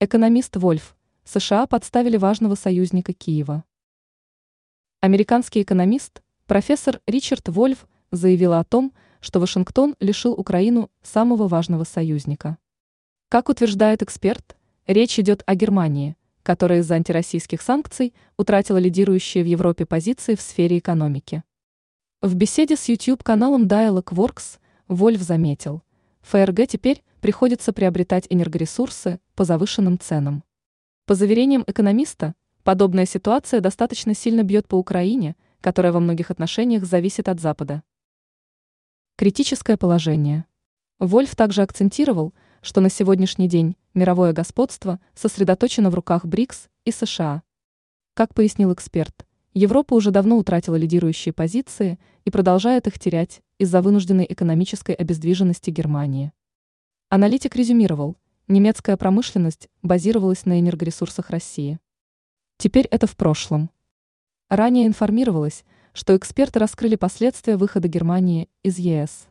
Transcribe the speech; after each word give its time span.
Экономист 0.00 0.54
Вольф. 0.54 0.96
США 1.24 1.66
подставили 1.66 2.16
важного 2.16 2.54
союзника 2.54 3.12
Киева. 3.12 3.64
Американский 5.00 5.60
экономист, 5.62 6.22
профессор 6.46 7.00
Ричард 7.08 7.48
Вольф, 7.48 7.88
заявил 8.12 8.52
о 8.52 8.62
том, 8.62 8.92
что 9.18 9.40
Вашингтон 9.40 9.96
лишил 9.98 10.34
Украину 10.34 10.88
самого 11.02 11.48
важного 11.48 11.82
союзника. 11.82 12.58
Как 13.28 13.48
утверждает 13.48 14.04
эксперт, 14.04 14.56
речь 14.86 15.18
идет 15.18 15.42
о 15.46 15.56
Германии, 15.56 16.16
которая 16.44 16.78
из-за 16.78 16.94
антироссийских 16.94 17.60
санкций 17.60 18.14
утратила 18.36 18.76
лидирующие 18.76 19.42
в 19.42 19.48
Европе 19.48 19.84
позиции 19.84 20.36
в 20.36 20.40
сфере 20.40 20.78
экономики. 20.78 21.42
В 22.22 22.36
беседе 22.36 22.76
с 22.76 22.88
YouTube-каналом 22.88 23.66
Dialog 23.66 24.04
Works 24.12 24.60
Вольф 24.86 25.22
заметил, 25.22 25.82
ФРГ 26.20 26.68
теперь 26.68 27.02
приходится 27.20 27.72
приобретать 27.72 28.26
энергоресурсы 28.30 29.20
по 29.34 29.44
завышенным 29.44 29.98
ценам. 29.98 30.44
По 31.06 31.14
заверениям 31.14 31.64
экономиста, 31.66 32.34
подобная 32.64 33.06
ситуация 33.06 33.60
достаточно 33.60 34.14
сильно 34.14 34.42
бьет 34.42 34.68
по 34.68 34.76
Украине, 34.76 35.36
которая 35.60 35.92
во 35.92 36.00
многих 36.00 36.30
отношениях 36.30 36.84
зависит 36.84 37.28
от 37.28 37.40
Запада. 37.40 37.82
Критическое 39.16 39.76
положение. 39.76 40.44
Вольф 40.98 41.34
также 41.34 41.62
акцентировал, 41.62 42.34
что 42.60 42.80
на 42.80 42.90
сегодняшний 42.90 43.48
день 43.48 43.76
мировое 43.94 44.32
господство 44.32 45.00
сосредоточено 45.14 45.90
в 45.90 45.94
руках 45.94 46.24
БРИКС 46.24 46.68
и 46.84 46.92
США. 46.92 47.42
Как 48.14 48.34
пояснил 48.34 48.72
эксперт, 48.72 49.26
Европа 49.54 49.94
уже 49.94 50.10
давно 50.10 50.36
утратила 50.36 50.76
лидирующие 50.76 51.32
позиции 51.32 51.98
и 52.24 52.30
продолжает 52.30 52.86
их 52.86 52.98
терять 52.98 53.40
из-за 53.58 53.82
вынужденной 53.82 54.26
экономической 54.28 54.94
обездвиженности 54.94 55.70
Германии. 55.70 56.32
Аналитик 57.10 57.56
резюмировал, 57.56 58.18
немецкая 58.48 58.98
промышленность 58.98 59.70
базировалась 59.80 60.44
на 60.44 60.60
энергоресурсах 60.60 61.30
России. 61.30 61.78
Теперь 62.58 62.86
это 62.90 63.06
в 63.06 63.16
прошлом. 63.16 63.70
Ранее 64.50 64.86
информировалось, 64.86 65.64
что 65.94 66.14
эксперты 66.14 66.58
раскрыли 66.58 66.96
последствия 66.96 67.56
выхода 67.56 67.88
Германии 67.88 68.50
из 68.62 68.78
ЕС. 68.78 69.28